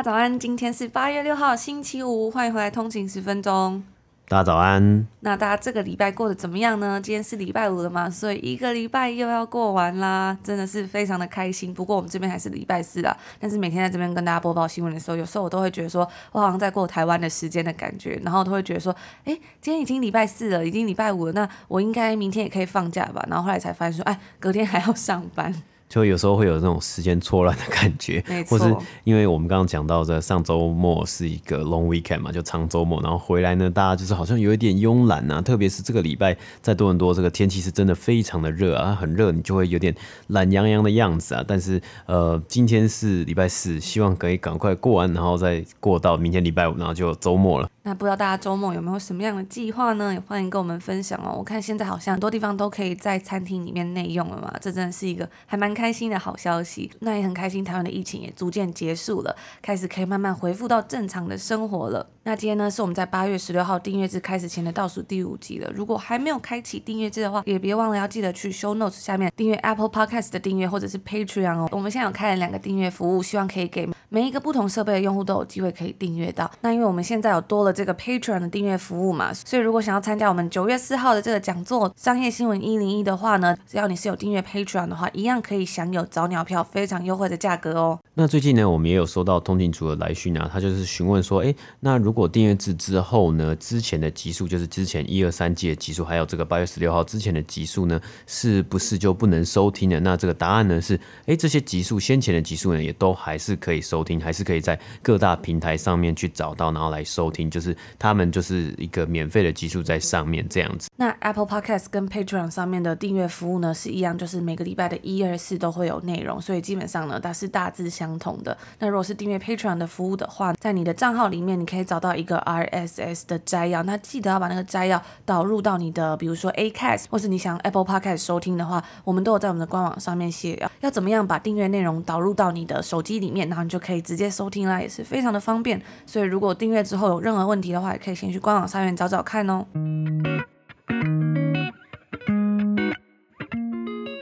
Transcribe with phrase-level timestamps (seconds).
[0.00, 3.84] 家早安，今天是八月六号，星期五，欢迎回来通勤十分钟。
[4.28, 5.06] 大家早安。
[5.20, 6.98] 那大家这个礼拜过得怎么样呢？
[6.98, 11.74] 今天是礼拜五了嘛，所以一个礼拜又要过完啦，真的是非常的开心。
[11.74, 23.22] 不过我们这边还是礼拜四啊，但是每天在这边跟大家播报新闻的时候，有时候我都会觉得说，我好像在过台湾的时间的感觉，然后都会觉得说，哎，今天已经礼拜四了，已经礼拜五了，那我应该明天也可以放假吧？
[23.28, 25.54] 然后后来才发现说，哎，隔天还要上班。
[25.90, 39.92] 就有时候会有那种时间错乱的感觉， 或是因为我们刚刚讲到的上周末是一个 long weekend 嘛，就长周末，然后回来呢，大家就是好像有一点慵懒啊，特别是这个礼拜在多伦多，这个天气是真的非常的热啊，很热，你就会有点
[40.28, 41.44] 懒洋洋的样子啊。
[41.44, 47.68] 但是呃，今天是礼拜四，希望可以赶快过完，然后再过到明天礼拜五，然后就周末了。
[47.82, 50.12] 那不知道大家周末有没有什么样的计划呢？
[50.12, 51.34] 也欢迎跟我们分享哦。
[51.38, 56.90] 我看现在好像很多地方都可以在餐厅里面内用了嘛，这真的是一个还蛮开心的好消息。
[57.00, 62.06] 那也很开心，台湾的疫情也逐渐结束了，开始可以慢慢恢复到正常的生活了。
[62.22, 65.72] 那今天呢，是我们在八月十六号订阅制开始前的倒数第五集了。
[65.74, 71.68] 如果还没有开启订阅制的话，也别忘了要记得去 Show Notes 下面订阅 Apple Podcast 的订阅或者是 Patreon 哦。
[71.72, 76.50] 我们现在有开了两个订阅服务，希望可以给每一个不同设备的用户都有机会可以订阅到。
[76.60, 87.98] 那因为我们现在有多了这个 Patreon 的订阅服务嘛，所以如果想要参加我们九月四号的这个讲座商业新闻一零一的话呢，只要你是有订阅 Patreon 的话，一样可以享有早鸟票非常优惠的价格哦。
[88.12, 100.00] 那最近呢，我们也有收到通勤组的来讯啊，他就是询问说，哎，那如如果订阅制之后呢，之前的集数就是之前一二三季的集数，还有这个八月十六号之前的集数呢，是不是就不能收听了？
[100.00, 110.90] 那这个答案呢是，哎，这些集数先前的集数呢，也都还是可以收听，还是可以在各大平台上面去找到，然后来收听，就是他们就是一个免费的集数在上面这样子。
[110.96, 118.58] 那 Apple Podcast 跟 Patreon 上面的订阅服务呢是一样，就是每个礼拜的一二四都会有内容，所以基本上呢，它是大致相同的。
[118.80, 135.80] 那如果是订阅 Patreon 的服务的话，在你的账号里面，你可以找到一个 RS S 的摘要，那记得要把那个摘要导入到你的，比如说 Acast，或是你想 Apple Podcast 收听的话，我们都有在我们的官网上面写，要要怎么样把订阅内容导入到你的手机里面，然后你就可以直接收听啦，也是非常的方便。
[136.06, 139.66] 所以如果订阅之后有任何问题的话，也可以先去官网上面找找看哦。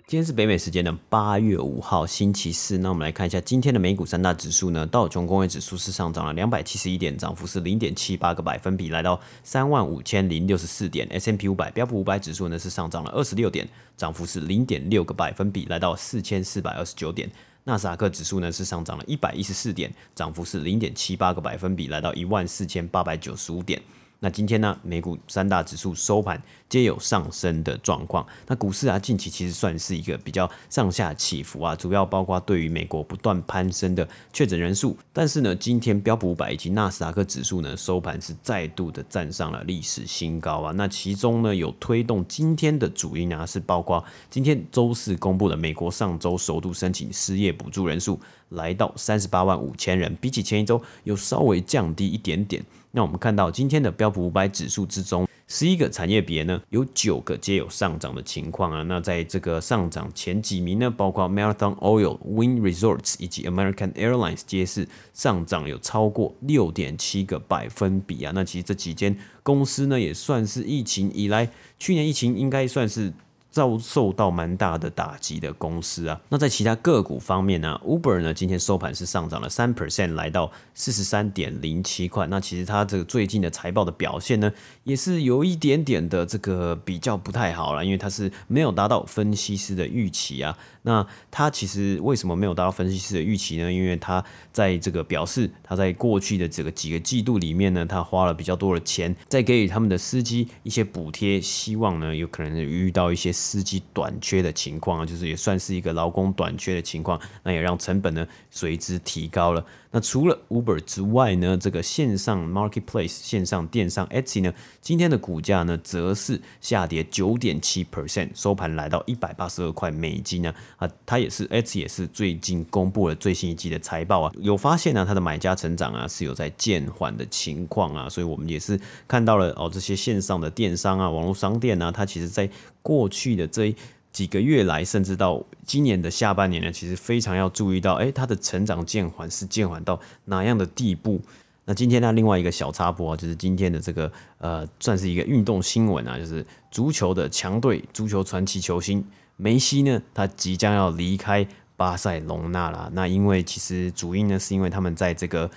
[0.08, 4.86] 今天是北美时间的八月五号星期四，那我们来看一下今天的美股三大指数呢。
[4.86, 11.06] 道琼工业指数是上涨了两百七十一点，涨幅是零点七八个百分比，来到三万五千零六十四点。
[11.08, 13.68] S&P 五百标普五百指数呢是上涨了二十六点，
[13.98, 17.30] 涨幅是零点六个百分比，来到四千四百二十九点。
[17.64, 23.78] 纳斯达克指数呢是上涨了一百一十四点，涨幅是零点七八个百分比，来到一万四千八百九十五点。
[24.20, 28.26] 那今天呢，美股三大指数收盘皆有上升的状况。
[28.46, 34.96] 那股市啊，近期其实算是一个比较上下起伏啊，主要包括对于美国不断攀升的确诊人数。
[35.12, 40.72] 但是呢，今天标普五百以及纳斯达克指数呢，收盘是再度的站上了历史新高啊。
[40.76, 52.64] 那其中呢，有推动今天的主因啊，是包括今天周四公布的美国上周首度申请失业补助人数来到三十八万五千人，比起前一周有稍微降低一点点。
[52.90, 58.82] 那我们看到今天的标普五百指数之中，十一个产业别呢，有九个皆有上涨的情况啊。
[58.82, 68.30] 那在这个上涨前几名呢，包括 Marathon Oil、Wind Resorts 以及 American Airlines，皆是上涨有超过六点七个百分比啊。
[68.34, 73.12] 那其实这几间公司呢，也算是疫情以来，去年疫情应该算是。
[73.50, 82.26] 遭受到蛮大的打击的公司啊，那在其他个股方面呢，Uber 呢今天收盘是上涨了三 percent，来到四十三点零七块。
[82.26, 84.52] 那其实它这个最近的财报的表现呢，
[84.84, 90.56] 也是有一点点的这个比较不太好了，因为它是没有达到分析师的预期啊。
[90.82, 93.72] 那它其实为什么没有达到分析师的预期呢？
[93.72, 94.22] 因为它
[94.52, 103.32] 在这个表示，它在过去的这个几个季度里面呢，它花了比较多的钱在给予他们的司机一些补贴，希望呢有可能遇到一些。
[103.38, 109.64] 司机短缺的情况啊，就是也算是一个劳工短缺的情况，那也让成本呢随之提高了。
[109.90, 114.52] 那除了 Uber 之外呢，这个线上 Marketplace 线上电商 Etsy 呢，
[114.82, 120.52] 今天的股价呢则是下跌九点七 percent，收盘来到一百八十二块美金呢。
[120.76, 132.50] 啊，它也是 Etsy 也是最近公布了最新一季的财报啊，有发现呢、它的买家成长啊是有在渐缓的情况啊，所以我们也是看到了哦，这些线上的电商啊，网络商店啊，它其实在
[132.88, 133.74] 过去的这
[134.10, 141.20] 几个月来，甚至到今年的下半年呢，其实非常要注意到，诶，它的成长渐缓是渐缓到哪样的地步？
[141.66, 149.04] 那今天呢，另外一个小插播啊，就是今天的这个呃，算是一个运动新闻啊，就是足球的强队，足球传奇球星
[149.36, 151.46] 梅西呢，他即将要离开
[151.76, 152.90] 巴塞隆纳了。
[152.94, 155.50] 那因为其实主因呢，是因为他们在这个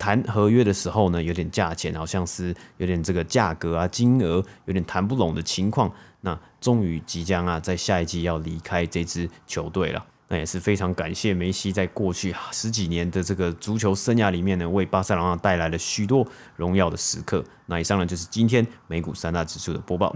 [0.00, 5.92] 谈合约的时候呢，有点价钱好像是有点这个价格啊，金额有点谈不拢的情况。
[6.22, 10.02] 那终于即将啊，在下一季要离开这支球队了。
[10.28, 16.26] 那也是非常感谢梅西在过去十几年的这个足球生涯里面呢，为巴塞罗那带来了许多
[16.56, 17.44] 荣耀的时刻。
[17.66, 20.14] 那以上呢，就是今天美股三大指数的播报。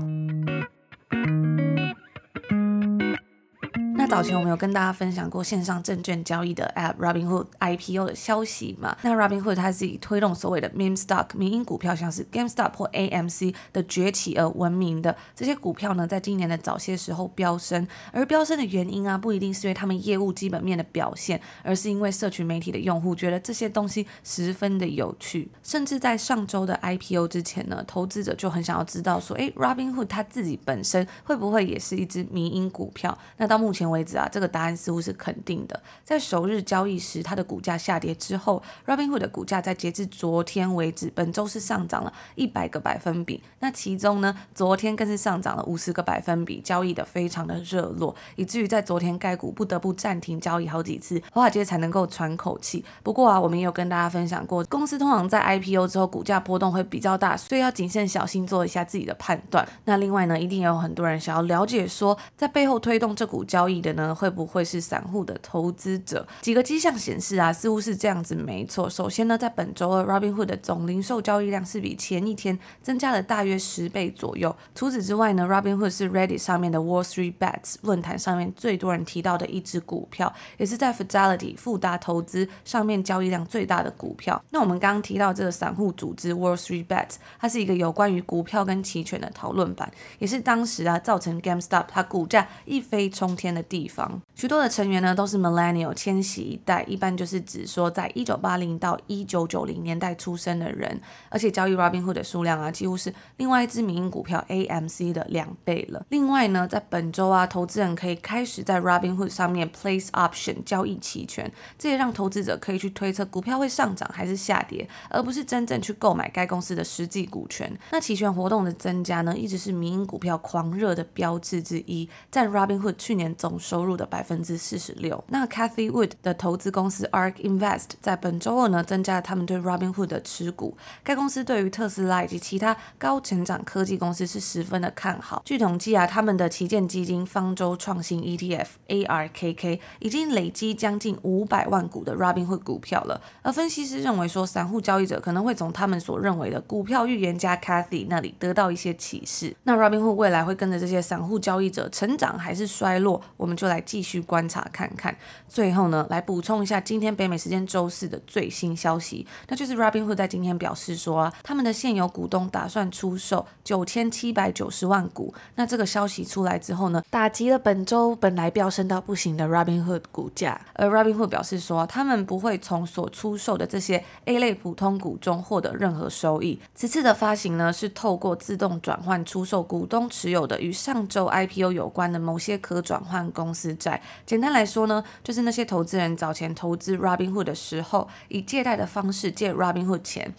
[4.14, 8.96] 早前我们有跟大家分享过线上证券交易的 App Robinhood IPO 的消息嘛？
[9.02, 15.16] 那 Robinhood 它是以推动所谓的 Meme Stock 民营股票，像是 GameStop 或 AMC 的崛起而闻名的。
[15.34, 25.50] 这些股票呢，在今年的早些时候飙升，而飙升的原因啊，不一定是因为他们业务基本面的表现，而是因为社群媒体的用户觉得这些东西十分的有趣。
[25.64, 33.18] 甚至在上周的 IPO 之前呢，投资者就很想要知道说，诶，Robinhood 它自己本身会不会也是一只民营股票？
[33.38, 35.82] 那到目前为止啊，这个答案似乎是肯定的。
[36.04, 43.42] 在首日交易时，它的股价下跌之后，Robinhood 的股价在截至昨天为止，本周是上涨了一百个百分比。
[43.60, 52.84] 那其中呢，昨天更是上涨了五十个百分比，交易的非常的热络，以至于在昨天该股不得不暂停交易好几次，华尔街才能够喘口气。
[53.02, 59.66] 不过啊，我们也有跟大家分享过，公司通常在 IPO 之后股价波动会比较大，所以要谨慎小心做一下自己的判断。
[59.84, 64.14] 那另外呢，一定有很多人想要了解说，在背后推动这股交易的呢？
[64.14, 66.26] 会不会是散户的投资者？
[66.40, 68.88] 几个迹象显示啊，似乎是这样子，没错。
[68.88, 74.54] 首先呢，在本周二，Robinhood 的总零售交易量是比前一天增加了大约十倍左右。
[74.74, 84.42] 除此之外呢，Robinhood 是 Reddit 上面的 Wall Street Bets 论坛上面最多人提到的一只股票，也是在 Fidelity 富达投资上面交易量最大的股票。
[84.50, 94.22] 那我们刚刚提到这个散户组织 Wall Street Bets，它是一个有关于股票跟期权的讨论版，也是当时啊造成 GameStop 它股价一飞冲天的地方。
[94.36, 106.06] 许多的成员呢都是 Millennial 千禧一代，一般就是指说在一九八零到一九九零年代出生的人，而且交易 Robinhood 的数量啊几乎是另外一支民营股票 AMC 的两倍了。
[106.10, 117.76] 另外呢，在本周啊，投资人可以开始在 Robinhood 上面 place option 交易期权，这也让投资者可以去推测股票会上涨还是下跌，而不是真正去购买该公司的实际股权。
[117.90, 125.24] 那期权活动的增加呢，一直是民营股票狂热的标志之一，占 Robinhood 去年总收入的百分之四十六。
[125.28, 130.76] 那 Cathy Wood 的投资公司 ARK Invest 在本周二呢，增加了他们对 Robinhood 的持股。
[131.02, 135.40] 该公司对于特斯拉以及其他高成长科技公司是十分的看好。
[135.46, 143.18] 据统计啊，他们的旗舰基金方舟创新 ETF ARKK 已经累积将近五百万股的 Robinhood 股票了。
[143.40, 149.56] 而分析师认为说，散户交易者可能会从他们所认为的股票预言家 Cathy 那里得到一些启示。
[149.62, 153.22] 那 Robinhood 未来会跟着这些散户交易者成长还是衰落？
[153.36, 155.16] 我们就来继续观察看看。
[155.48, 165.34] 最后呢，来补充一下今天北美时间周四的最新消息，那就是 Robinhood 在今天表示说啊，他们的现有股东打算出售九千七百九十万股。
[165.54, 170.60] 那这个消息出来之后呢，打击了本周本来飙升到不行的 Robinhood 股价。
[170.74, 176.60] 而 Robinhood 表示说，他们不会从所出售的这些 A 类普通股中获得任何收益。
[176.74, 184.00] 此次的发行呢，是透过自动转换出售股东持有的与上周 IPO 有关的某些可转换公司债。
[184.24, 190.32] 简单来说呢，就是那些投资人早前投资 Robinhood 的时候，以借贷的方式借 Robinhood 钱。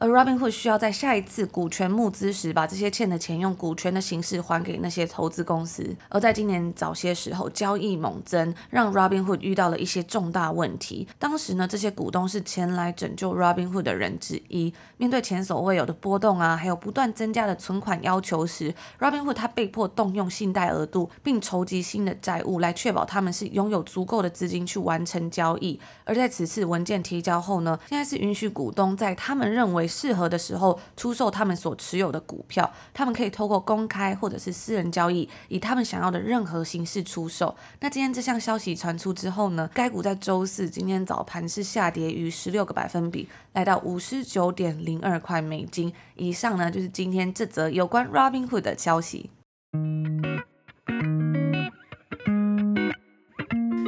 [0.00, 5.94] 而 Robinhood 需要在下一次股权募资时，把这些欠的钱用股权的形式还给那些投资公司。
[6.08, 11.06] 而在今年早些时候，交易猛增，让 Robinhood 遇到了一些重大问题。
[11.18, 14.72] 当时呢，这些股东是前来拯救 Robinhood 的人之一。
[14.96, 25.78] 面对前所未有的波动啊，还有不断增加的存款要求时，Robinhood 他被迫动用信贷额度，并筹集新的债务，来确保他们是拥有足够的资金去完成交易。
[26.06, 32.72] 而在此次文件提交后呢，现在是允许股东在他们认为适合的时候出售他们所持有的股票。
[32.94, 37.54] 他们可以透过公开或者是私人交易，以他们想要的任何形式出售。
[37.80, 45.92] 那今天这项消息传出之后呢，该股在周四今天早盘是下跌逾十六个百分比，来到五十九点零二块美金。
[46.14, 49.30] 以上呢就是今天这则有关 Robinhood 的消息。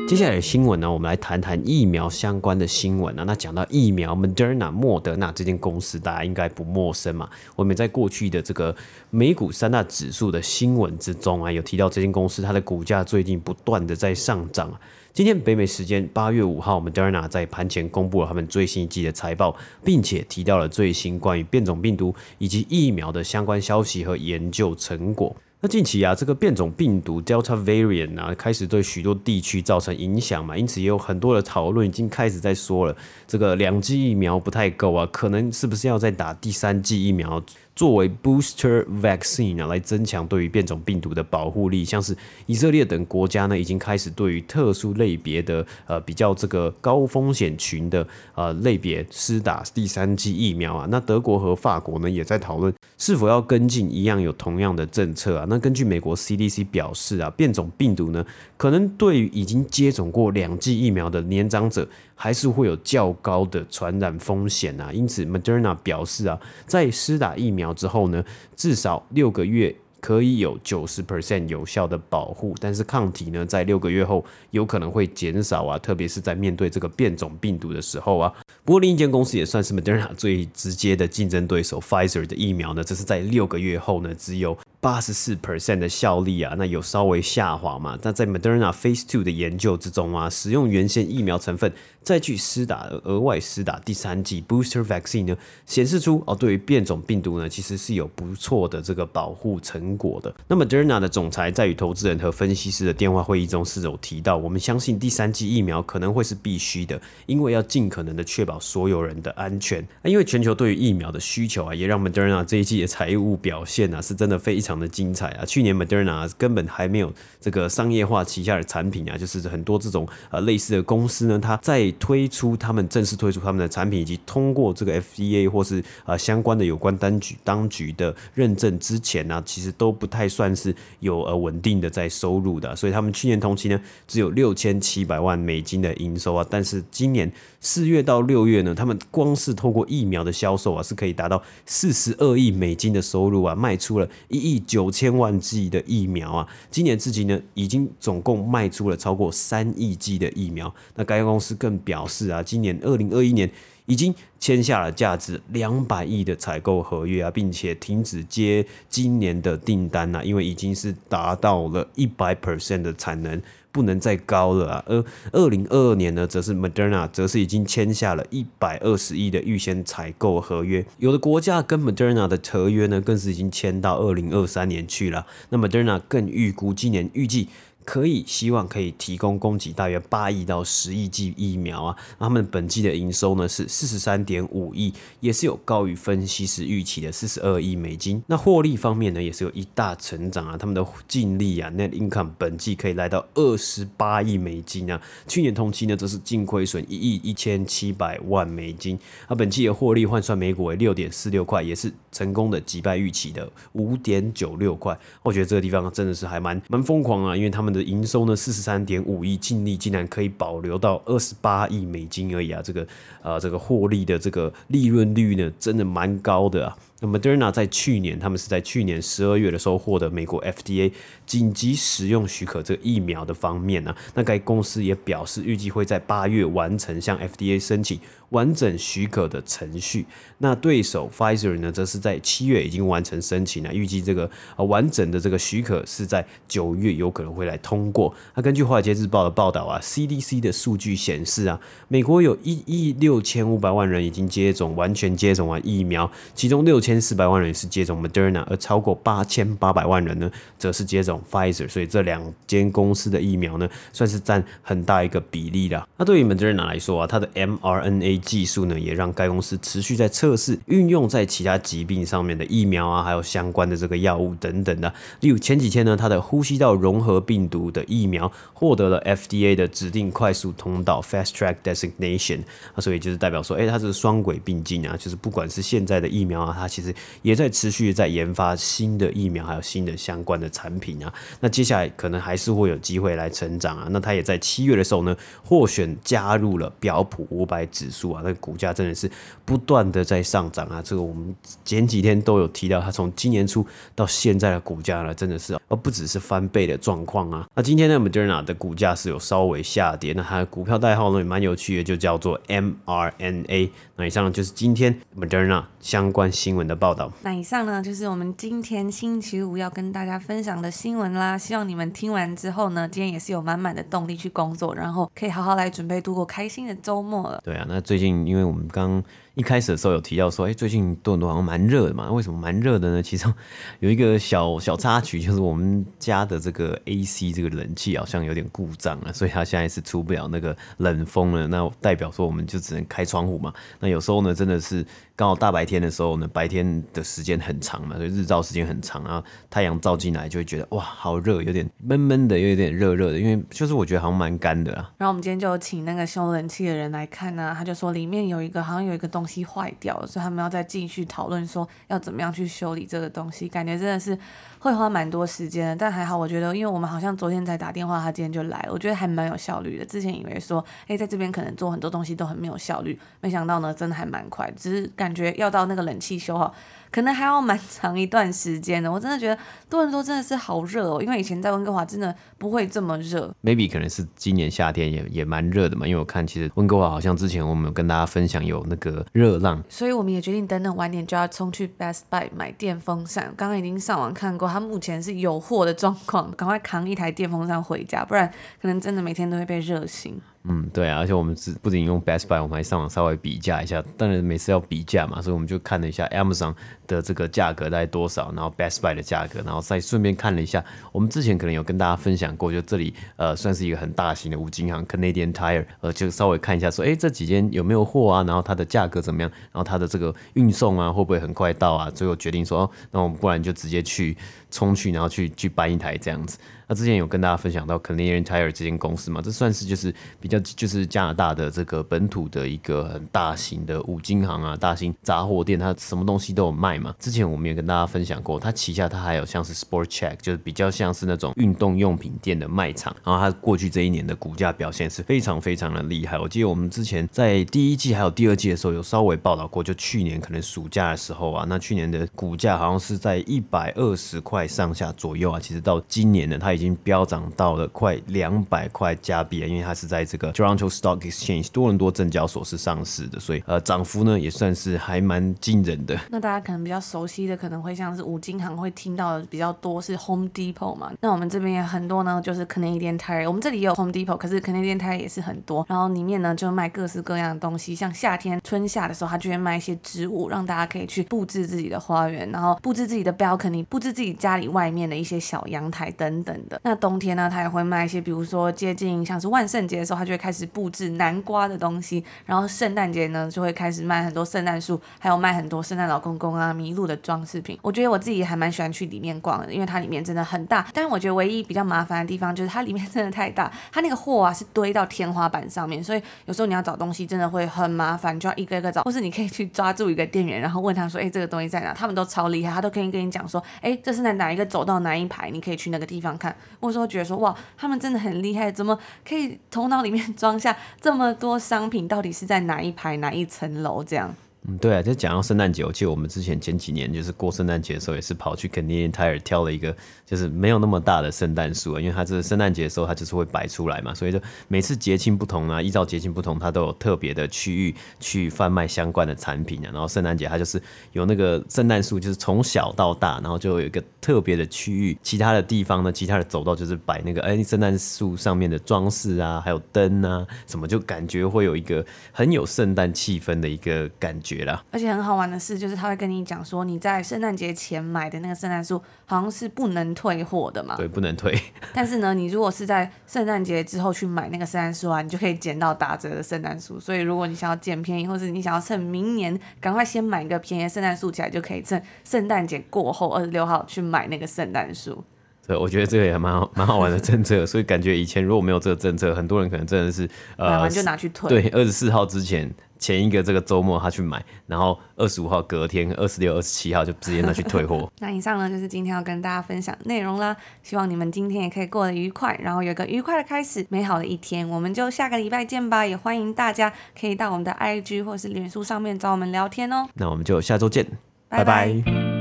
[0.08, 3.24] 接下来的新闻呢，我们来谈谈疫苗相关的新闻啊。
[3.26, 7.30] 那讲到疫苗，Moderna 莫德纳这间公司，大家应该不陌生嘛。
[7.56, 8.76] 我们在过去的这个
[9.08, 14.70] 美股三大指数的新闻之中啊，有提到这间公司，它的股价最近不断的在上涨。
[15.14, 25.34] 今天北美时间八月五号，Moderna 在盘前公布了他们最新一季的财报，并且提到了最新关于变种病毒以及疫苗的相关消息和研究成果。
[25.64, 32.96] 那近期啊，这个变种病毒 Delta Variant 啊，开始对许多地区造成影响嘛，因此也有很多的讨论已经开始在说了，
[33.28, 37.40] 这个两剂疫苗不太够啊，可能是不是要再打第三剂疫苗？
[37.74, 42.14] 作为 booster vaccine 啊，来增强对于变种病毒的保护力，像是
[42.46, 50.86] 以色列等国家呢，已经开始对于特殊类别的呃比较这个高风险群的呃类别施打第三剂疫苗啊。
[50.90, 55.46] 那德国和法国呢，也在讨论是否要跟进一样有同样的政策啊。
[55.48, 58.24] 那根据美国 CDC 表示啊，变种病毒呢，
[58.56, 61.88] 可能对于已经接种过两剂疫苗的年长者，
[62.22, 66.38] 还是会有较高的传染风险啊，因此 Moderna 表示啊，
[66.68, 68.24] 在施打疫苗之后呢，
[68.54, 78.32] 至少六个月可以有九十 percent 有效的保护，但是抗体呢，在六个月后有可能会减少啊，特别是在面对这个变种病毒的时候啊。
[78.64, 84.56] 不过另一间公司也算是 Moderna 最直接的竞争对手 Pfizer 的疫苗呢，这是在六个月后呢，只有。
[84.82, 87.96] 八十四 percent 的效力啊，那有稍微下滑嘛？
[88.02, 91.72] 那在 Moderna Phase Two 的研究之中啊，使用原先疫苗成分
[92.02, 95.36] 再去施打额外施打第三剂 Booster Vaccine 呢，
[95.66, 100.34] 显示出哦，对于变种病毒呢，其实是有不错的这个保护成果的。
[100.48, 109.80] 那么 Moderna 的总裁在与投资人和分析师的电话会议中是有提到，我们相信第三剂疫苗可能会是必须的，因为要尽可能的确保所有人的安全。
[110.02, 114.71] 啊因为全球对于疫苗的需求啊，也让 Moderna 这一季的财务表现啊，是真的非常。
[114.72, 115.44] 常的精彩啊！
[115.44, 150.72] 去年 Moderna 根本还没有这个商业化旗下的产品啊，就是很多这种呃类似的公司呢，它在推出他们正式推出他们的产品，以及通过这个 FDA 或是呃相关的有关当局当局的认证之前呢，其实都不太算是有呃稳定的在收入的，所以他们去年同期呢只有六千七百万美金的营收啊，但是今年四月到六月呢，他们光是透过疫苗的销售啊，是可以达到四十二亿美金的收入啊，卖出了一亿九千万剂的疫苗啊，今年至今呢，已经总共卖出了超过三亿剂的疫苗。
[150.96, 153.50] 那该公司更表示啊，今年二零二一年
[153.86, 163.40] 已经签下了价值两百亿的采购合约啊，并且停止接今年的订单啊，因为已经是达到了一百 percent 的产能。
[163.72, 164.84] 不能再高了啊！
[164.86, 175.26] 而二零二二年呢，则是 Moderna 则是已经签下了一百二十亿的预先采购合约，有的国家跟 Moderna 的合约呢，更是已经签到二零二三年去了。
[175.48, 177.48] 那 Moderna 更预估今年预计。
[177.84, 188.22] 可以希望可以提供供给大约八亿到十亿剂疫苗啊，那他们本季的营收呢是四十三点五亿，也是有高于分析师预期的四十二亿美金。
[188.28, 198.96] 那获利方面呢，也是有一大成长啊，他们的净利啊，net income 本季可以来到二十八亿美金啊，去年同期呢则是净亏损一亿一千七百万美金。
[199.28, 204.96] 那本季的获利换算每股为六点四六块，也是成功的击败预期的五点九六块。
[205.24, 207.71] 我觉得这个地方真的是还蛮蛮疯狂啊，因为他们。
[207.72, 212.60] 的营收呢，四十三点五亿，净利竟然可以保留到二十八亿美金而已啊！
[212.62, 212.86] 这个
[213.22, 216.76] 呃，这个获利的这个利润率呢，真的蛮高的啊。
[217.02, 220.92] 那 Moderna 在去年，他们是在去年十二月的时候获得美国 FDA
[221.26, 230.06] 紧急使用许可这个疫苗的方面呢、那该公司也表示预计会在八月完成向 FDA 申请完整许可的程序。
[230.38, 238.14] 那对手 Pfizer 呢，则是在七月已经完成申请了，预计这个呃完整的这个许可是在九月有可能会来通过。
[238.36, 246.91] 那根据华尔街日报的报道啊，CDC 的数据显示啊，美国有一亿六千五百万人已经接种完全接种完疫苗，其中六千。
[246.92, 251.68] 千四百万人是接种 Moderna，而超过八千八百万人呢，则是接种 Pfizer。
[251.68, 255.86] 所以这两间公司的疫苗呢，算是占很大一个比例啦。
[255.96, 264.92] 那对于 Moderna 来说啊，它的 mRNA 技术呢，也让该公司持续在测试运用在其他疾病上面的疫苗啊，还有相关的这个药物等等的。
[265.20, 272.40] 例如前几天呢，它的呼吸道融合病毒的疫苗获得了 FDA 的指定快速通道 Fast Track Designation
[272.74, 276.81] 啊，所以就是代表说，哎，它是双轨并进啊，就是不管是现在的疫苗啊，它其
[277.22, 281.12] 也在持续在研发新的疫苗，还有新的相关的产品啊。
[281.40, 283.88] 那接下来可能还是会有机会来成长啊。
[283.90, 289.10] 那它也在七月的时候呢，获选加入了标普五百指数啊，那股价真的是
[289.44, 290.80] 不断的在上涨啊。
[290.82, 291.34] 这个我们
[291.64, 297.46] 前几天都有提到，它从今年初到现在的股价呢，真的是而不只是翻倍的状况啊。
[297.54, 303.70] 那今天呢，Moderna 的股价是有稍微下跌，那它的股票代号呢也蛮有趣的，就叫做 mRNA。
[303.96, 307.12] 那以上就是今天 Moderna 相关新闻的报道。
[307.22, 311.36] 那以上呢就是我们今天星期五要跟大家分享的新闻啦。
[311.36, 317.42] 希望你们听完之后呢，今天也是有满满的动力去工作，然后可以好好来准备度过开心的周末了。
[317.44, 319.02] 对啊，那最近因为我们刚
[319.34, 322.12] 一开始的时候有提到说，哎，最近多伦多好像蛮热的嘛？
[322.12, 323.02] 为什么蛮热的呢？
[323.02, 323.32] 其中
[323.80, 331.46] 有一个小小插曲，就是我们家的这个 AC 这个冷气好像有点故障了，所以它现在是出不了那个冷风了。
[331.46, 333.50] 那代表说我们就只能开窗户嘛。
[333.80, 334.84] 那有时候呢，真的是
[335.16, 344.92] 刚好大白天的时候呢，白天的时间很长嘛，所以日照时间很长啊，太阳照进来就会觉得哇，好热，有点闷闷的，又有点热热的，因为就是我觉得好像蛮干的啊。
[344.98, 349.21] 然后我们今天就请那个修冷气的人来看呢、他就说里面有一个好像有一个东。
[349.22, 354.18] 东西坏掉了，所以他们要再继续讨论说要怎么样去修理这个东西，感觉真的是
[354.58, 355.76] 会花蛮多时间的。
[355.76, 359.84] 但还好，我觉得因为我们好像昨天才打电话，他今天就来了，我觉得还蛮有效率的。
[359.84, 364.50] 之前以为说，哎，在这边可能做很多东西都很没有效率，没想到呢，真的还蛮快。
[364.56, 366.52] 只是感觉要到那个冷气修好。
[366.92, 369.36] 可能还要蛮长一段时间的，我真的觉得
[369.68, 373.34] 多伦多真的是好热哦，因为以前在温哥华真的不会这么热。
[373.42, 383.32] Maybe 可能是今年夏天也也蛮热的嘛，因为我看其实温哥华好像之前我们有跟大家分享有那个热浪，所以我们也决定等等晚点就要冲去 Best Buy 买电风扇。
[383.36, 388.30] 刚刚已经上网看过，它目前是有货的状况，赶快扛一台电风扇回家，不然
[388.60, 390.20] 可能真的每天都会被热醒。
[390.44, 393.80] 嗯，对啊，而且我们是不仅用 Best Buy，我们还上网稍微比价一下。
[393.96, 396.52] 当然每次要比价嘛，所以我们就看了一下 Amazon
[396.88, 408.24] 的这个价格大概多少，然后 Best Buy 的价格，然后再顺便看了一下，我们之前可能有跟大家分享过，就这里呃算是一个很大型的五金行 Canadian Tire，呃就稍微看一下说，哎这几间有没有货啊？
[408.24, 409.30] 然后它的价格怎么样？
[409.52, 411.88] 然后它的这个运送啊会不会很快到啊？
[411.88, 414.16] 最后决定说，哦，那我们不然就直接去
[414.50, 416.36] 冲去，然后去去搬一台这样子。
[416.68, 426.94] 那之前有跟大家分享到 Canadian Tire 这间公司嘛，这算是就是比较就是加拿大的这个本土的一个很大型的五金行啊，大型杂货店，它什么东西都有卖嘛。
[426.98, 432.96] 之前我们也跟大家分享过，它旗下它还有像是 Sport Check，就是比较像是那种运动用品店的卖场。
[433.04, 436.18] 然后它过去这一年的股价表现是非常非常的厉害。
[436.18, 445.38] 我记得我们之前在第一季还有第二季的时候有稍微报道过，就去年可能暑假的时候啊，那去年的股价好像是在一百二十块上下左右啊。
[445.38, 455.98] 其实到今年呢，它已经已经飙涨到了快两百块加币啊，因为它是在这个 Toronto Stock Exchange 多伦多证交所是上市的，所以呃涨幅呢也算是还蛮惊人的。
[456.10, 460.92] 那大家可能比较熟悉的，可能会像是五金行会听到的比较多是 Home Depot 嘛。
[461.00, 463.26] 那我们这边也很多呢，就是 Canadian Tire。
[463.26, 465.64] 我们这里也有 Home Depot，可是 Canadian Tire 也是很多。
[465.68, 476.60] 然后里面呢就卖各式各样的东西，像夏天春夏的时候，它就会卖一些植物，让大家可以去布置自己的花园，然后布置自己的 balcony，布置自己家里外面的一些小阳台等等的。
[476.64, 482.04] 那冬天呢，他也会卖一些，比如说接近像是万圣节的时候，他就会开始布置南瓜的东西。
[482.26, 487.58] 然后圣诞节呢，就会开始卖很多圣诞树，还有卖很多圣诞老公公啊、麋鹿的装饰品。
[487.62, 490.66] 我觉得我自己还蛮喜欢去里面逛的，因为它里面真的很大。
[490.74, 498.82] 但是我觉得唯一比较麻烦的地方就是它里面真的太大，它那个货啊是堆到天花板上面，所以有时候你要找东西真的会很麻烦，就要一个一个找。
[498.82, 507.22] 或是你可以去抓住一个店员，然后问他说：“哎，这个东西在哪？”他们都超厉害，他都可以跟你讲说：“哎，这是在哪一个走到哪一排，你可以去那个地方看。”或者说觉得说。
[507.22, 508.76] 哇，他们真的很厉害，怎么
[509.08, 511.86] 可以头脑里面装下这么多商品？
[511.86, 514.14] 到底是在哪一排哪一层楼这样？
[514.48, 519.72] 嗯，对啊，就讲到圣诞节，我记得我们之前前几年就是过圣诞节的时候，也是跑去 Canadian Tire 挑了一个，
[520.04, 529.70] 就是没有那么大的圣诞树啊，因为它这圣诞节的时候它就是会摆出来嘛，所以就每次节庆不同啊，依照节庆不同，它都有特别的区域去贩卖相关的产品啊。
[529.72, 544.31] 然后圣诞节它就是有那个圣诞树，就是从小到大，然后就有一个特别的区域，其他的地方呢，其他的走道就是摆那个哎圣诞树上面的装饰啊，还有灯啊什么，就感觉会有一个很有圣诞气氛的一个感觉。
[544.70, 550.74] 而且很好玩的是，就是他会跟你讲说，你在圣诞节前买的那个圣诞树好像是不能退货的嘛。
[550.76, 551.38] 对，不能退。
[551.74, 556.80] 但是呢，你如果是在圣诞节之后去买那个圣诞树啊，你就可以捡到打折的圣诞树。
[556.80, 565.04] 所以如果你想要捡便宜，或是你想要趁明年赶快先买一个便宜的圣诞树起来，就可以趁圣诞节过后二十六号去买那个圣诞树。
[565.46, 567.44] 对，我觉得这个也蛮好， 蛮好玩的政策。
[567.44, 571.28] 所以感觉以前如果没有这个政策，很多人可能真的是呃，买完就拿去退。
[571.28, 577.90] 对，二十四号之前前一个这个周末他去买，然后二十五号隔天二十六、二十七号就直接拿去退货。
[577.98, 580.36] 那以上呢就是今天要跟大家分享内容啦。
[580.62, 584.48] 希望你们今天也可以过得愉快，然后有个愉快的开始，美好的一天。
[584.48, 585.84] 我们就下个礼拜见吧。
[585.84, 589.88] 也欢迎大家可以到我们的 IG 或是脸书上面找我们聊天哦。
[589.94, 590.86] 那我们就下周见，
[591.28, 591.66] 拜拜。
[591.66, 592.11] 拜拜